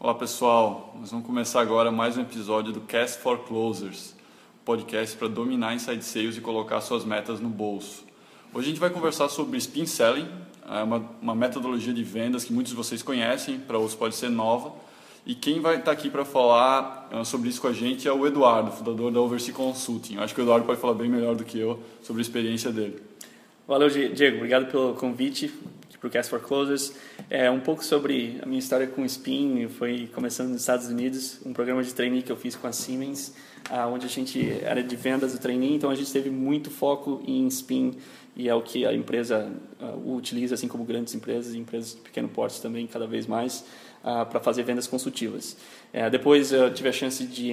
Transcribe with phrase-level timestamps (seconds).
[0.00, 4.14] Olá pessoal, nós vamos começar agora mais um episódio do Cast for Closers,
[4.64, 8.04] podcast para dominar inside sales e colocar suas metas no bolso.
[8.54, 10.28] Hoje a gente vai conversar sobre spin selling,
[10.70, 14.28] é uma, uma metodologia de vendas que muitos de vocês conhecem, para outros pode ser
[14.28, 14.72] nova.
[15.26, 18.24] E quem vai estar aqui para falar uh, sobre isso com a gente é o
[18.24, 20.14] Eduardo, fundador da Oversea Consulting.
[20.14, 22.70] Eu acho que o Eduardo pode falar bem melhor do que eu sobre a experiência
[22.70, 23.02] dele.
[23.66, 24.36] Valeu, Diego.
[24.36, 25.52] Obrigado pelo convite
[25.98, 26.92] para o Cast for Closers.
[27.28, 29.68] É um pouco sobre a minha história com o Spin.
[29.68, 33.34] Foi começando nos Estados Unidos, um programa de trainee que eu fiz com a Siemens,
[33.92, 37.46] onde a gente era de vendas do trainee, então a gente teve muito foco em
[37.48, 37.94] Spin
[38.38, 42.00] e é o que a empresa uh, utiliza, assim como grandes empresas e empresas de
[42.00, 43.64] pequeno porte também, cada vez mais,
[44.04, 45.56] uh, para fazer vendas consultivas.
[45.92, 47.50] Uh, depois eu tive a chance de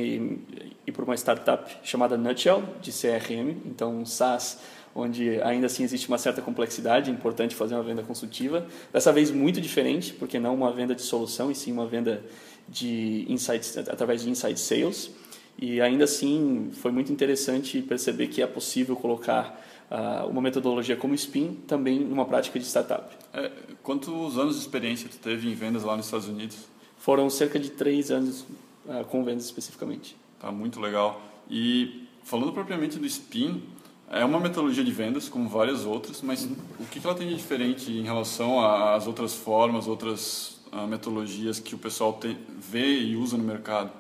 [0.86, 4.60] ir para uma startup chamada Nutshell, de CRM, então SaaS,
[4.96, 8.66] onde ainda assim existe uma certa complexidade, é importante fazer uma venda consultiva.
[8.94, 12.24] Dessa vez muito diferente, porque não uma venda de solução, e sim uma venda
[12.68, 15.12] de insights, através de inside sales.
[15.60, 19.62] E ainda assim foi muito interessante perceber que é possível colocar
[19.92, 23.16] uh, uma metodologia como Spin também numa prática de startup.
[23.34, 23.52] É,
[23.84, 26.58] quantos anos de experiência tu teve em vendas lá nos Estados Unidos?
[26.98, 28.46] Foram cerca de três anos
[28.86, 30.16] uh, com vendas especificamente.
[30.40, 31.22] Tá muito legal.
[31.50, 33.62] E falando propriamente do Spin,
[34.10, 36.48] é uma metodologia de vendas, como várias outras, mas
[36.80, 41.74] o que ela tem de diferente em relação às outras formas, outras uh, metodologias que
[41.76, 43.92] o pessoal tem, vê e usa no mercado?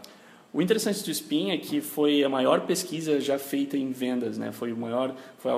[0.55, 4.53] O interessante do Spin é que foi a maior pesquisa já feita em vendas, né?
[4.53, 5.51] Foi o maior, foi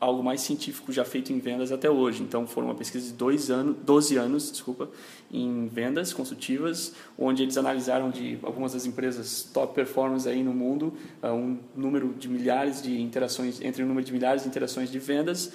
[0.00, 2.22] algo mais científico já feito em vendas até hoje.
[2.22, 4.88] Então, foi uma pesquisa de dois anos, 12 anos, desculpa,
[5.30, 10.94] em vendas consultivas, onde eles analisaram de algumas das empresas top performance aí no mundo,
[11.20, 14.98] ah, um número de milhares de interações, entre um número de milhares de interações de
[14.98, 15.52] vendas,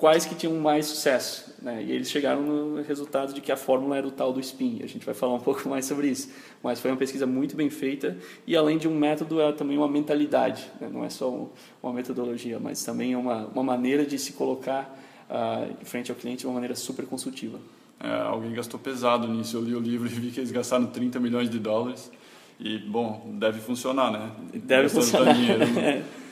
[0.00, 1.54] quais que tinham mais sucesso.
[1.60, 1.84] Né?
[1.84, 4.80] E eles chegaram no resultado de que a fórmula era o tal do SPIN.
[4.82, 6.30] A gente vai falar um pouco mais sobre isso.
[6.62, 9.86] Mas foi uma pesquisa muito bem feita e, além de um método, é também uma
[9.86, 10.66] mentalidade.
[10.80, 10.88] Né?
[10.90, 11.48] Não é só
[11.82, 14.98] uma metodologia, mas também é uma, uma maneira de se colocar
[15.28, 17.60] uh, em frente ao cliente de uma maneira super consultiva.
[18.02, 19.58] É, alguém gastou pesado nisso.
[19.58, 22.10] Eu li o livro e vi que eles gastaram 30 milhões de dólares.
[22.58, 24.30] E, bom, deve funcionar, né?
[24.54, 25.34] Deve funcionar.
[25.34, 25.64] Dinheiro,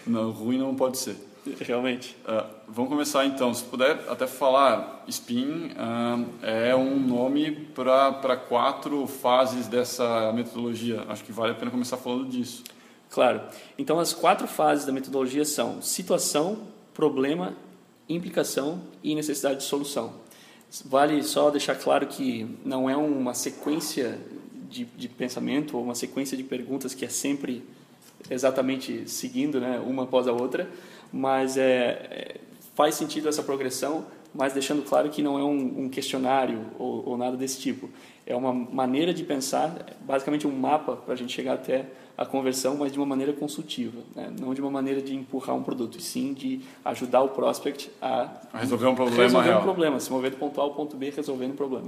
[0.07, 1.28] não, não, ruim não pode ser.
[1.61, 2.17] Realmente.
[2.27, 3.53] Uh, vamos começar então.
[3.53, 11.05] Se puder até falar, SPIN uh, é um nome para quatro fases dessa metodologia.
[11.09, 12.65] Acho que vale a pena começar falando disso.
[13.11, 13.41] Claro.
[13.79, 16.59] Então, as quatro fases da metodologia são situação,
[16.93, 17.55] problema,
[18.09, 20.13] implicação e necessidade de solução.
[20.85, 24.19] Vale só deixar claro que não é uma sequência
[24.69, 27.65] de, de pensamento ou uma sequência de perguntas que é sempre
[28.31, 30.69] exatamente seguindo né, uma após a outra,
[31.13, 32.37] mas é, é,
[32.75, 37.17] faz sentido essa progressão, mas deixando claro que não é um, um questionário ou, ou,
[37.17, 37.89] nada desse tipo.
[38.27, 41.87] É uma maneira de pensar, basicamente um mapa para a gente chegar até
[42.17, 44.31] a conversão, mas de uma maneira consultiva, né?
[44.39, 48.29] não de uma maneira de empurrar um produto, e sim de ajudar o prospect a,
[48.53, 49.61] a resolver um problema resolver real.
[49.61, 51.87] um problema, se mover do ponto A ao ponto B resolvendo um problema.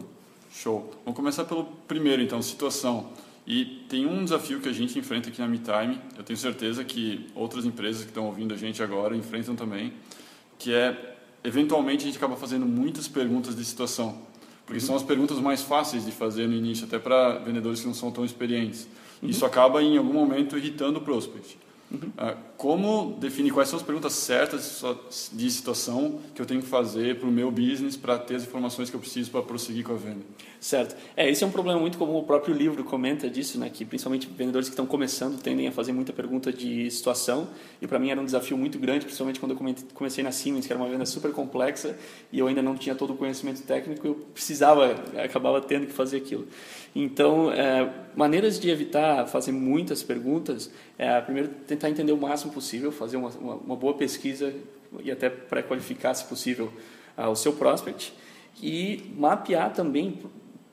[0.52, 0.90] Show.
[1.04, 3.06] Vamos começar pelo primeiro, então, situação.
[3.52, 7.26] E tem um desafio que a gente enfrenta aqui na MeTime, eu tenho certeza que
[7.34, 9.92] outras empresas que estão ouvindo a gente agora enfrentam também,
[10.56, 14.22] que é, eventualmente, a gente acaba fazendo muitas perguntas de situação.
[14.64, 14.86] Porque uhum.
[14.86, 18.12] são as perguntas mais fáceis de fazer no início, até para vendedores que não são
[18.12, 18.86] tão experientes.
[19.20, 19.28] Uhum.
[19.28, 21.58] Isso acaba, em algum momento, irritando o prospect.
[21.90, 22.12] Uhum.
[22.16, 24.80] Ah, como definir quais são as perguntas certas
[25.32, 28.88] de situação que eu tenho que fazer para o meu business para ter as informações
[28.88, 30.20] que eu preciso para prosseguir com a venda?
[30.60, 30.94] Certo.
[31.16, 33.70] É, esse é um problema muito como o próprio livro comenta disso, né?
[33.72, 37.48] Que principalmente vendedores que estão começando tendem a fazer muita pergunta de situação.
[37.80, 40.72] E para mim era um desafio muito grande, principalmente quando eu comecei na Siemens, que
[40.72, 41.96] era uma venda super complexa
[42.30, 44.94] e eu ainda não tinha todo o conhecimento técnico, eu precisava,
[45.24, 46.46] acabava tendo que fazer aquilo.
[46.94, 52.92] Então, é, maneiras de evitar fazer muitas perguntas é, primeiro, tentar entender o máximo possível,
[52.92, 54.52] fazer uma, uma, uma boa pesquisa
[55.02, 56.70] e até pré-qualificar, se possível,
[57.16, 58.12] uh, o seu prospect
[58.62, 60.18] e mapear também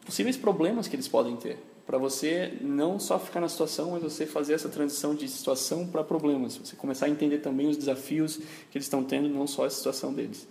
[0.08, 4.26] possíveis problemas que eles podem ter, para você não só ficar na situação, mas você
[4.26, 8.78] fazer essa transição de situação para problemas, você começar a entender também os desafios que
[8.78, 10.48] eles estão tendo, não só a situação deles.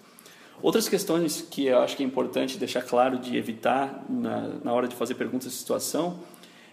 [0.63, 4.87] Outras questões que eu acho que é importante deixar claro de evitar na, na hora
[4.87, 6.19] de fazer perguntas de situação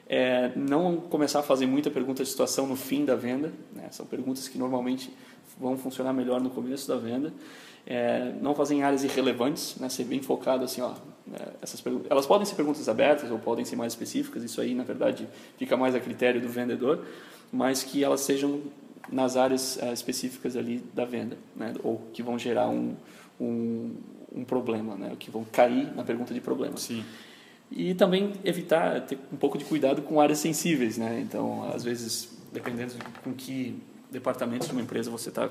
[0.07, 3.53] é não começar a fazer muita pergunta de situação no fim da venda.
[3.73, 3.87] Né?
[3.91, 5.09] São perguntas que normalmente
[5.57, 7.33] vão funcionar melhor no começo da venda.
[7.85, 9.89] É, não fazer em áreas irrelevantes, né?
[9.89, 10.93] ser bem focado assim, ó,
[11.33, 14.73] é, essas perguntas, elas podem ser perguntas abertas ou podem ser mais específicas, isso aí
[14.73, 15.27] na verdade
[15.57, 17.05] fica mais a critério do vendedor,
[17.51, 18.61] mas que elas sejam
[19.11, 21.73] nas áreas é, específicas ali da venda, né?
[21.83, 22.95] ou que vão gerar um,
[23.39, 23.95] um,
[24.33, 25.15] um problema, né?
[25.19, 26.77] que vão cair na pergunta de problema.
[26.77, 27.03] Sim.
[27.71, 31.19] E também evitar ter um pouco de cuidado com áreas sensíveis, né?
[31.21, 33.75] Então, às vezes, dependendo de com que
[34.11, 35.49] departamento de uma empresa você está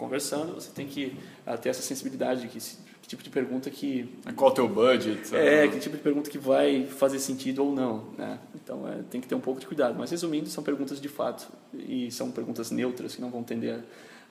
[0.00, 1.16] conversando, você tem que
[1.46, 5.34] uh, ter essa sensibilidade de que, que tipo de pergunta que qual o teu budget
[5.34, 8.38] é que tipo de pergunta que vai fazer sentido ou não né?
[8.54, 9.96] Então é, tem que ter um pouco de cuidado.
[9.98, 13.80] Mas resumindo são perguntas de fato e são perguntas neutras que não vão tender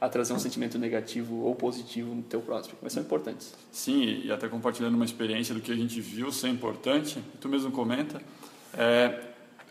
[0.02, 3.54] a trazer um sentimento negativo ou positivo no teu prospect, mas são importantes.
[3.72, 7.70] Sim, e até compartilhando uma experiência do que a gente viu ser importante, tu mesmo
[7.72, 8.22] comenta,
[8.74, 9.26] é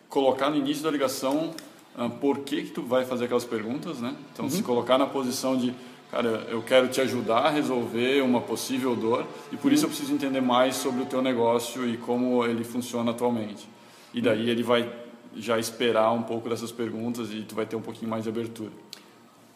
[0.09, 1.55] colocar no início da ligação
[1.99, 4.15] uh, por que que tu vai fazer aquelas perguntas, né?
[4.33, 4.51] Então, uhum.
[4.51, 5.75] se colocar na posição de,
[6.11, 9.75] cara, eu quero te ajudar a resolver uma possível dor e por uhum.
[9.75, 13.69] isso eu preciso entender mais sobre o teu negócio e como ele funciona atualmente.
[14.15, 14.49] E daí uhum.
[14.49, 14.91] ele vai
[15.37, 18.71] já esperar um pouco dessas perguntas e tu vai ter um pouquinho mais de abertura.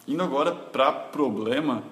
[0.07, 1.83] Indo agora para problema,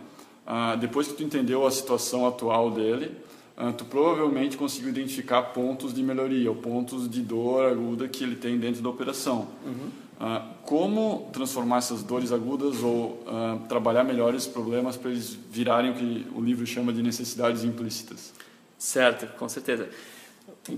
[0.46, 3.12] ah, depois que tu entendeu a situação atual dele,
[3.56, 8.36] ah, tu provavelmente conseguiu identificar pontos de melhoria, ou pontos de dor aguda que ele
[8.36, 9.48] tem dentro da operação.
[9.66, 9.90] Uhum.
[10.24, 13.24] Ah, como transformar essas dores agudas ou
[13.68, 18.32] trabalhar melhor esses problemas para eles virarem o que o livro chama de necessidades implícitas?
[18.78, 19.90] Certo, com certeza.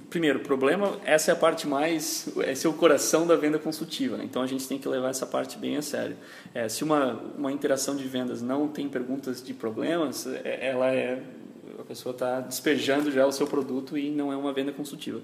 [0.09, 4.23] Primeiro, problema, essa é a parte mais, esse é o coração da venda consultiva, né?
[4.23, 6.15] então a gente tem que levar essa parte bem a sério.
[6.53, 11.21] É, se uma, uma interação de vendas não tem perguntas de problemas, é, ela é,
[11.77, 15.21] a pessoa está despejando já o seu produto e não é uma venda consultiva.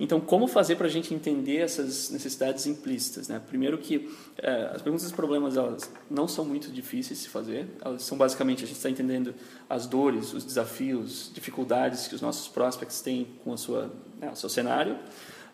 [0.00, 3.28] Então, como fazer para a gente entender essas necessidades implícitas?
[3.28, 3.38] Né?
[3.46, 7.68] Primeiro que é, as perguntas e problemas elas não são muito difíceis de se fazer.
[7.84, 9.34] Elas são basicamente a gente está entendendo
[9.68, 14.36] as dores, os desafios, dificuldades que os nossos prospects têm com a sua, né, o
[14.36, 14.96] seu cenário.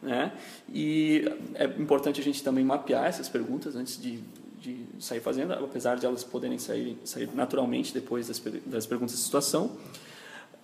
[0.00, 0.32] Né?
[0.72, 4.20] E é importante a gente também mapear essas perguntas antes de,
[4.60, 9.22] de sair fazendo, apesar de elas poderem sair, sair naturalmente depois das, das perguntas de
[9.22, 9.76] situação.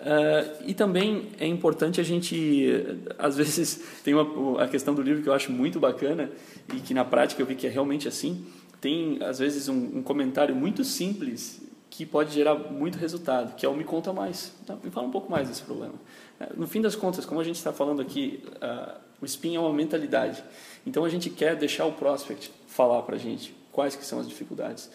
[0.02, 2.68] Uh, e também é importante a gente,
[3.16, 6.28] às vezes, tem uma, a questão do livro que eu acho muito bacana
[6.74, 8.44] e que na prática eu vi que é realmente assim.
[8.80, 13.68] Tem, às vezes, um, um comentário muito simples que pode gerar muito resultado, que é
[13.68, 14.52] o me conta mais.
[14.66, 14.76] Tá?
[14.82, 15.94] Me fala um pouco mais desse problema.
[16.40, 19.60] É, no fim das contas, como a gente está falando aqui, uh, o spin é
[19.60, 20.42] uma mentalidade.
[20.84, 24.28] Então a gente quer deixar o prospect falar para a gente quais que são as
[24.28, 24.90] dificuldades.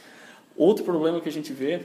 [0.55, 1.81] Outro problema que a gente vê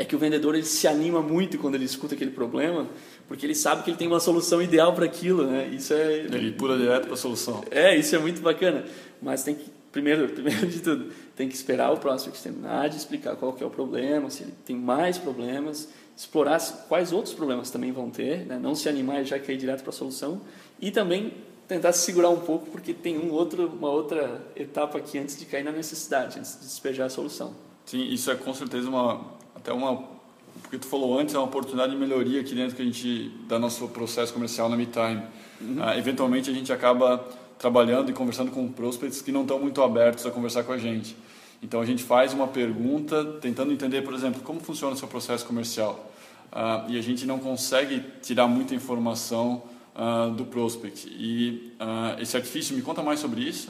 [0.00, 2.88] é que o vendedor ele se anima muito quando ele escuta aquele problema,
[3.28, 5.68] porque ele sabe que ele tem uma solução ideal para aquilo, né?
[5.68, 7.62] Isso é ele pula direto para a solução.
[7.70, 8.86] É, isso é muito bacana,
[9.20, 13.36] mas tem que primeiro, primeiro de tudo, tem que esperar o próximo terminar de explicar
[13.36, 15.86] qual que é o problema, se ele tem mais problemas,
[16.16, 16.58] explorar
[16.88, 18.58] quais outros problemas também vão ter, né?
[18.58, 20.40] não se animar e já cair direto para a solução
[20.80, 21.34] e também
[21.68, 25.44] tentar se segurar um pouco porque tem um outro, uma outra etapa aqui antes de
[25.44, 27.54] cair na necessidade, antes de despejar a solução.
[27.84, 30.20] Sim, isso é com certeza uma até uma
[30.62, 33.58] porque tu falou antes é uma oportunidade de melhoria aqui dentro que a gente da
[33.58, 35.22] nosso processo comercial na MeTime.
[35.60, 35.82] Uhum.
[35.82, 37.24] Uh, eventualmente a gente acaba
[37.58, 41.16] trabalhando e conversando com prospects que não estão muito abertos a conversar com a gente.
[41.62, 45.44] Então a gente faz uma pergunta tentando entender, por exemplo, como funciona o seu processo
[45.44, 46.10] comercial.
[46.52, 49.62] Uh, e a gente não consegue tirar muita informação
[49.94, 51.08] uh, do prospect.
[51.10, 51.72] E
[52.18, 53.68] esse artifício, me conta mais sobre isso.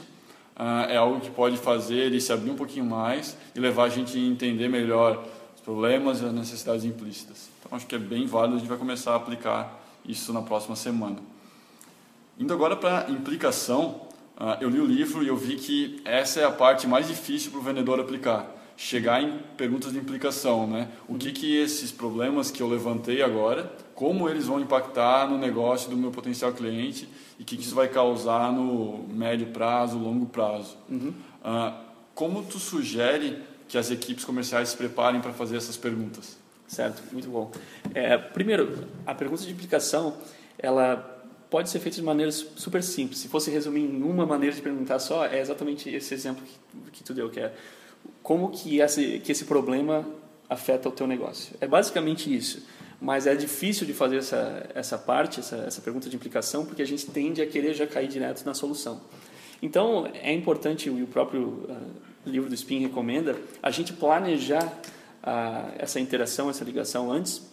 [0.89, 4.17] é algo que pode fazer ele se abrir um pouquinho mais e levar a gente
[4.17, 5.23] a entender melhor
[5.61, 7.49] os problemas e as necessidades implícitas.
[7.59, 10.75] Então, acho que é bem válido, a gente vai começar a aplicar isso na próxima
[10.75, 11.17] semana.
[12.39, 14.01] Indo agora para implicação,
[14.35, 17.51] ah, eu li o livro e eu vi que essa é a parte mais difícil
[17.51, 18.57] para o vendedor aplicar.
[18.75, 20.87] Chegar em perguntas de implicação, né?
[21.07, 25.91] O que que esses problemas que eu levantei agora, como eles vão impactar no negócio
[25.91, 30.25] do meu potencial cliente e o que, que isso vai causar no médio prazo, longo
[30.25, 30.75] prazo.
[30.89, 31.13] Uhum.
[31.45, 31.73] Uh,
[32.15, 36.37] como tu sugere que as equipes comerciais se preparem para fazer essas perguntas?
[36.67, 37.49] Certo, muito bom.
[37.93, 40.17] É, primeiro, a pergunta de implicação,
[40.59, 43.19] ela pode ser feita de maneira super simples.
[43.19, 47.03] Se fosse resumir em uma maneira de perguntar só, é exatamente esse exemplo que, que
[47.03, 47.53] tu deu, que é
[48.21, 50.05] como que esse, que esse problema
[50.49, 51.55] afeta o teu negócio.
[51.61, 52.65] É basicamente isso.
[52.99, 56.85] Mas é difícil de fazer essa, essa parte, essa, essa pergunta de implicação, porque a
[56.85, 58.99] gente tende a querer já cair direto na solução.
[59.61, 65.73] Então, é importante, e o próprio uh, livro do Spin recomenda, a gente planejar uh,
[65.77, 67.49] essa interação, essa ligação antes.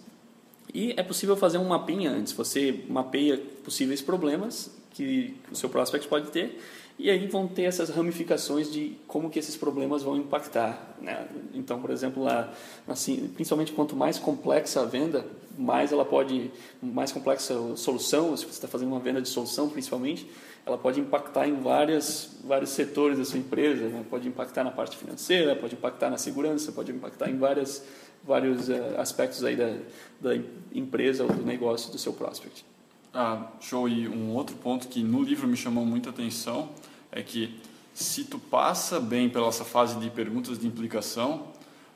[0.72, 2.32] E é possível fazer um mapinha antes.
[2.34, 6.58] Você mapeia possíveis problemas que o seu prospect pode ter
[6.98, 10.96] e aí vão ter essas ramificações de como que esses problemas vão impactar.
[11.00, 11.28] Né?
[11.54, 12.52] Então, por exemplo, lá,
[12.88, 15.24] assim, principalmente quanto mais complexa a venda,
[15.56, 16.50] mais ela pode,
[16.82, 20.28] mais complexa a solução, se você está fazendo uma venda de solução principalmente,
[20.68, 24.04] ela pode impactar em várias, vários setores da sua empresa, né?
[24.08, 27.84] pode impactar na parte financeira, pode impactar na segurança, pode impactar em várias,
[28.22, 29.76] vários uh, aspectos aí da,
[30.20, 32.64] da empresa ou do negócio do seu prospect.
[33.12, 33.88] Ah, show.
[33.88, 36.68] E um outro ponto que no livro me chamou muita atenção
[37.10, 37.58] é que
[37.94, 41.48] se tu passa bem pela essa fase de perguntas de implicação,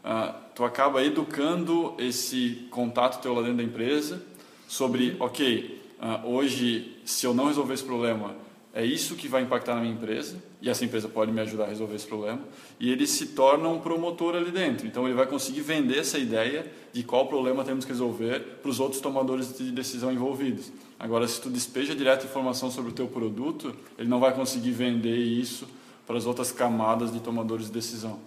[0.03, 4.23] ah, tu acaba educando esse contato teu lá dentro da empresa
[4.67, 8.35] sobre, ok, ah, hoje se eu não resolver esse problema,
[8.75, 11.69] é isso que vai impactar na minha empresa e essa empresa pode me ajudar a
[11.69, 12.41] resolver esse problema
[12.81, 14.87] e ele se torna um promotor ali dentro.
[14.87, 18.81] Então ele vai conseguir vender essa ideia de qual problema temos que resolver para os
[18.81, 20.73] outros tomadores de decisão envolvidos.
[20.99, 25.17] Agora se tu despeja direto informação sobre o teu produto ele não vai conseguir vender
[25.17, 25.69] isso
[26.07, 28.21] para as outras camadas de tomadores de decisão.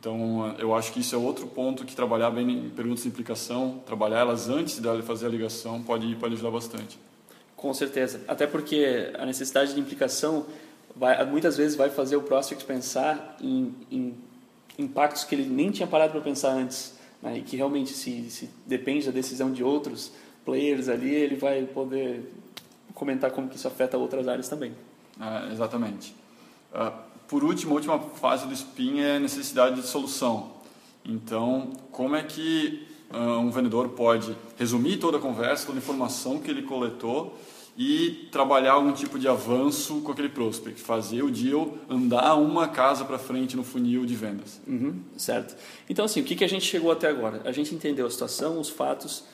[0.00, 3.80] Então eu acho que isso é outro ponto que trabalhar bem em perguntas de implicação
[3.86, 6.98] trabalhar elas antes de fazer a ligação pode pode ajudar bastante
[7.60, 8.22] com certeza.
[8.26, 10.46] Até porque a necessidade de implicação
[10.96, 14.14] vai, muitas vezes vai fazer o prospect pensar em, em
[14.78, 16.98] impactos que ele nem tinha parado para pensar antes.
[17.22, 17.38] Né?
[17.38, 20.10] E que realmente, se, se depende da decisão de outros
[20.42, 22.32] players ali, ele vai poder
[22.94, 24.74] comentar como que isso afeta outras áreas também.
[25.20, 26.14] Ah, exatamente.
[26.72, 26.92] Uh,
[27.28, 30.52] por último, a última fase do SPIN é a necessidade de solução.
[31.04, 36.50] Então, como é que um vendedor pode resumir toda a conversa, toda a informação que
[36.50, 37.38] ele coletou
[37.76, 43.04] e trabalhar algum tipo de avanço com aquele prospect, fazer o deal andar uma casa
[43.04, 44.60] para frente no funil de vendas.
[44.66, 45.56] Uhum, certo.
[45.88, 47.40] Então, assim, o que, que a gente chegou até agora?
[47.44, 49.24] A gente entendeu a situação, os fatos,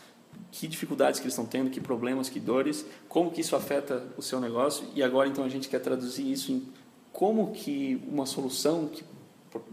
[0.52, 4.23] que dificuldades que eles estão tendo, que problemas, que dores, como que isso afeta o
[4.23, 6.62] seu negócio e agora então a gente quer traduzir isso em
[7.12, 9.02] como que uma solução que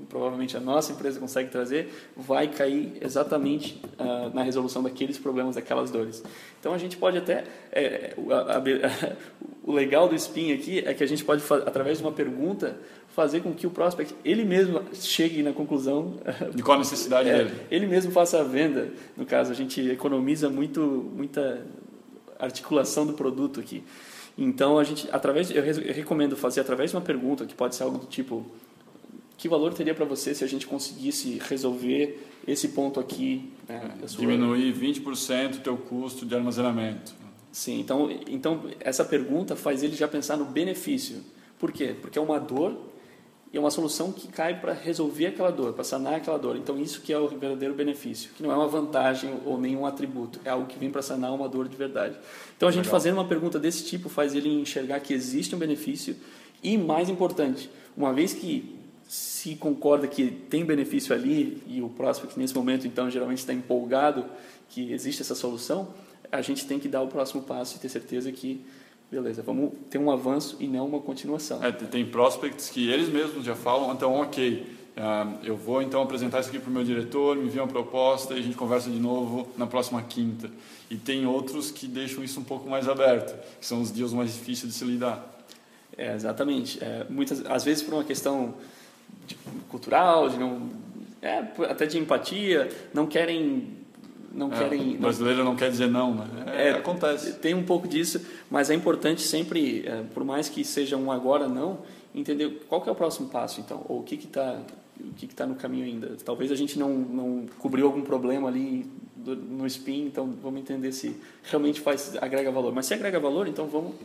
[0.09, 5.91] provavelmente a nossa empresa consegue trazer, vai cair exatamente uh, na resolução daqueles problemas, daquelas
[5.91, 6.23] dores.
[6.59, 7.43] Então a gente pode até.
[7.71, 9.15] É, a, a,
[9.63, 12.77] o legal do SPIN aqui é que a gente pode, através de uma pergunta,
[13.09, 16.15] fazer com que o prospect ele mesmo chegue na conclusão
[16.53, 17.55] de qual a necessidade é, dele.
[17.69, 18.89] Ele mesmo faça a venda.
[19.15, 20.81] No caso, a gente economiza muito,
[21.15, 21.65] muita
[22.39, 23.83] articulação do produto aqui.
[24.37, 27.99] Então a gente, através, eu recomendo fazer através de uma pergunta que pode ser algo
[27.99, 28.45] do tipo
[29.43, 33.51] que valor teria para você se a gente conseguisse resolver esse ponto aqui?
[33.67, 34.21] Né, sua...
[34.21, 37.13] Diminuir 20% o teu custo de armazenamento.
[37.51, 41.17] Sim, então, então essa pergunta faz ele já pensar no benefício.
[41.59, 41.93] Por quê?
[42.01, 42.77] Porque é uma dor
[43.51, 46.55] e é uma solução que cai para resolver aquela dor, para sanar aquela dor.
[46.55, 50.39] Então isso que é o verdadeiro benefício, que não é uma vantagem ou nenhum atributo,
[50.45, 52.17] é algo que vem para sanar uma dor de verdade.
[52.55, 52.97] Então a gente Legal.
[52.97, 56.15] fazendo uma pergunta desse tipo faz ele enxergar que existe um benefício
[56.63, 58.81] e mais importante, uma vez que
[59.13, 64.25] se concorda que tem benefício ali e o prospect nesse momento então geralmente está empolgado
[64.69, 65.93] que existe essa solução,
[66.31, 68.65] a gente tem que dar o próximo passo e ter certeza que
[69.11, 71.63] beleza, vamos ter um avanço e não uma continuação.
[71.63, 74.65] É, tem prospects que eles mesmos já falam, então ok,
[74.97, 78.33] uh, eu vou então apresentar isso aqui para o meu diretor, me envia uma proposta
[78.33, 80.49] e a gente conversa de novo na próxima quinta.
[80.89, 84.33] E tem outros que deixam isso um pouco mais aberto, que são os dias mais
[84.33, 85.23] difíceis de se lidar.
[85.95, 86.83] É, exatamente.
[86.83, 88.55] É, muitas, às vezes por uma questão
[89.25, 89.35] de,
[89.69, 90.69] cultural, de não,
[91.21, 91.39] é,
[91.69, 93.83] até de empatia, não querem
[94.33, 94.95] não é, querem.
[94.95, 96.25] O brasileiro não, não quer dizer não, né?
[96.47, 97.33] É, é, acontece.
[97.33, 101.47] Tem um pouco disso, mas é importante sempre, é, por mais que seja um agora
[101.47, 101.79] não,
[102.13, 104.59] entender qual que é o próximo passo, então, ou o que que está
[104.99, 106.15] o que está no caminho ainda.
[106.23, 110.91] Talvez a gente não, não cobriu algum problema ali do, no spin, então vamos entender
[110.91, 112.73] se realmente faz agrega valor.
[112.73, 113.95] Mas se agrega valor, então vamos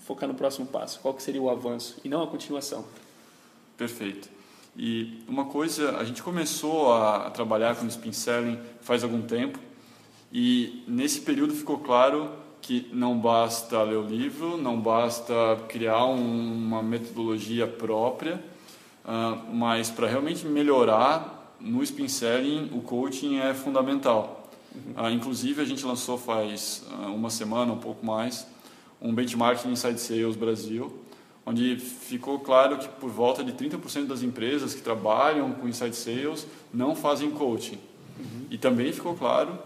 [0.00, 1.00] focar no próximo passo.
[1.00, 2.84] Qual que seria o avanço e não a continuação?
[3.76, 4.28] Perfeito.
[4.76, 9.58] E uma coisa, a gente começou a, trabalhar com spin selling faz algum tempo
[10.32, 15.34] e nesse período ficou claro que não basta ler o livro, não basta
[15.68, 18.42] criar um, uma metodologia própria,
[19.04, 24.50] uh, mas para realmente melhorar no spin selling, o coaching é fundamental.
[24.74, 25.02] Uhum.
[25.02, 28.46] Uh, inclusive, a gente lançou faz uh, uma semana, um pouco mais,
[29.00, 30.92] um benchmarking Inside Sales Brasil,
[31.48, 36.46] onde ficou claro que por volta de 30% das empresas que trabalham com inside sales
[36.72, 37.78] não fazem coaching.
[38.18, 38.46] Uhum.
[38.50, 39.58] E também ficou claro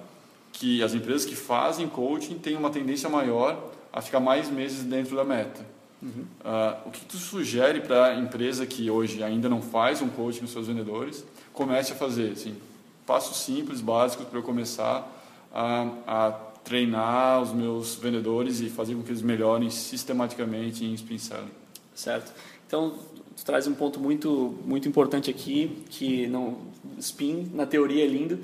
[0.52, 5.16] que as empresas que fazem coaching têm uma tendência maior a ficar mais meses dentro
[5.16, 5.66] da meta.
[6.00, 6.24] Uhum.
[6.40, 10.40] Uh, o que tu sugere para a empresa que hoje ainda não faz um coaching
[10.40, 12.32] com seus vendedores, comece a fazer?
[12.32, 12.56] Assim,
[13.04, 15.10] passos simples, básicos para eu começar
[15.52, 16.30] a, a
[16.62, 21.61] treinar os meus vendedores e fazer com que eles melhorem sistematicamente em spin selling
[21.94, 22.32] certo?
[22.66, 22.94] Então,
[23.36, 26.58] tu traz um ponto muito muito importante aqui, que não
[26.98, 28.38] spin na teoria é lindo,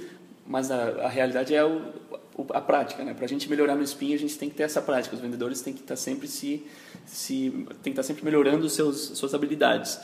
[0.47, 1.81] mas a, a realidade é o,
[2.51, 3.15] a prática, né?
[3.15, 5.15] Para a gente melhorar no spin, a gente tem que ter essa prática.
[5.15, 6.65] Os vendedores têm que estar sempre se,
[7.05, 9.99] se tem estar sempre melhorando seus suas habilidades.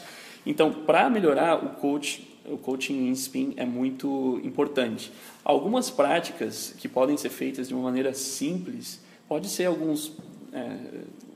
[0.45, 5.13] Então, para melhorar o coach, o coaching em spin é muito importante.
[5.45, 10.13] Algumas práticas que podem ser feitas de uma maneira simples, pode ser alguns
[10.53, 10.77] é,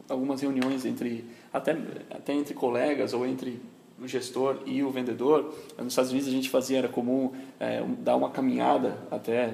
[0.09, 1.77] algumas reuniões entre até
[2.11, 3.61] até entre colegas ou entre
[4.01, 5.55] o gestor e o vendedor.
[5.77, 9.53] Nos Estados Unidos a gente fazia era comum é, dar uma caminhada até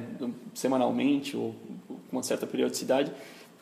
[0.52, 1.54] semanalmente ou
[1.88, 3.10] com uma certa periodicidade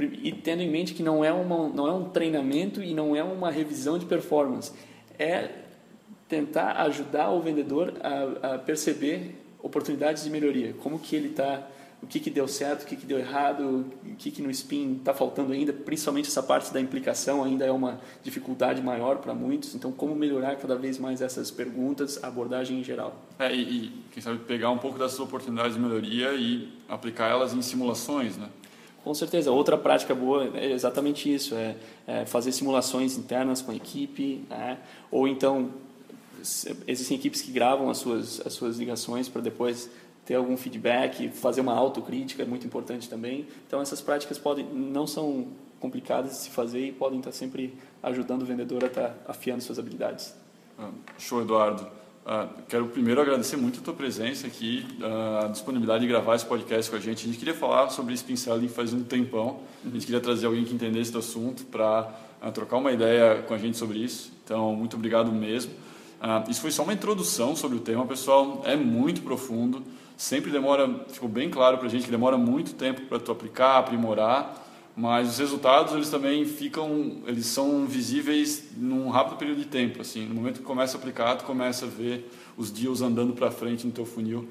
[0.01, 3.23] e tendo em mente que não é uma não é um treinamento e não é
[3.23, 4.73] uma revisão de performance
[5.19, 5.51] é
[6.29, 11.69] tentar ajudar o vendedor a, a perceber oportunidades de melhoria como que ele está
[12.03, 14.97] o que, que deu certo, o que, que deu errado, o que, que no spin
[14.99, 19.75] está faltando ainda, principalmente essa parte da implicação ainda é uma dificuldade maior para muitos.
[19.75, 23.15] Então, como melhorar cada vez mais essas perguntas, a abordagem em geral?
[23.39, 27.55] É, e, e, quem sabe pegar um pouco dessas oportunidades de melhoria e aplicar elas
[27.55, 28.49] em simulações, né?
[29.05, 29.51] Com certeza.
[29.51, 34.79] Outra prática boa é exatamente isso, é, é fazer simulações internas com a equipe, né?
[35.11, 35.71] ou então
[36.87, 39.89] existem equipes que gravam as suas, as suas ligações para depois
[40.33, 43.47] ter algum feedback, fazer uma autocrítica é muito importante também.
[43.67, 45.49] Então essas práticas podem não são
[45.79, 49.79] complicadas de se fazer e podem estar sempre ajudando o vendedor a estar afiando suas
[49.79, 50.35] habilidades.
[50.79, 51.87] Ah, show, Eduardo.
[52.25, 56.47] Uh, quero primeiro agradecer muito a tua presença aqui, uh, a disponibilidade de gravar esse
[56.47, 57.25] podcast com a gente.
[57.25, 59.61] A gente queria falar sobre spin selling faz um tempão.
[59.85, 62.11] A gente queria trazer alguém que entendesse do assunto para
[62.55, 64.33] trocar uma ideia com a gente sobre isso.
[64.45, 65.73] Então, muito obrigado mesmo.
[66.49, 68.63] isso foi só uma introdução sobre o tema, pessoal.
[68.65, 69.83] É muito profundo
[70.17, 73.79] sempre demora, ficou bem claro para a gente que demora muito tempo para tu aplicar,
[73.79, 74.63] aprimorar,
[74.95, 80.27] mas os resultados eles também ficam, eles são visíveis num rápido período de tempo, assim,
[80.27, 83.87] no momento que começa a aplicar, tu começa a ver os deals andando para frente
[83.87, 84.49] no teu funil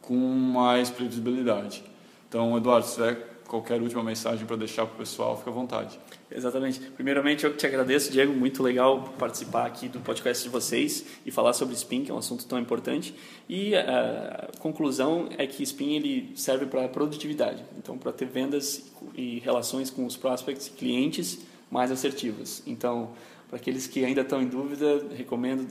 [0.00, 1.82] com mais previsibilidade.
[2.28, 5.98] Então, Eduardo, se tiver qualquer última mensagem para deixar para o pessoal, fica à vontade.
[6.34, 6.80] Exatamente.
[6.80, 8.32] Primeiramente, eu te agradeço, Diego.
[8.32, 12.18] Muito legal participar aqui do podcast de vocês e falar sobre Spin, que é um
[12.18, 13.14] assunto tão importante.
[13.48, 18.82] E a conclusão é que Spin ele serve para produtividade, então para ter vendas
[19.14, 21.38] e relações com os prospects e clientes
[21.70, 22.62] mais assertivas.
[22.66, 23.10] Então,
[23.48, 25.68] para aqueles que ainda estão em dúvida, recomendo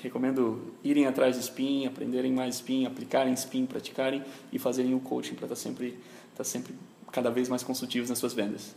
[0.00, 5.34] recomendo irem atrás de Spin, aprenderem mais Spin, aplicarem Spin, praticarem e fazerem o coaching
[5.34, 5.98] para estar tá sempre, estar
[6.38, 6.74] tá sempre
[7.10, 8.72] cada vez mais consultivos nas suas vendas.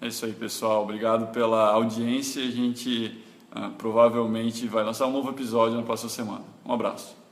[0.00, 0.82] É isso aí, pessoal.
[0.82, 2.42] Obrigado pela audiência.
[2.42, 3.18] A gente
[3.54, 6.44] uh, provavelmente vai lançar um novo episódio na próxima semana.
[6.64, 7.23] Um abraço.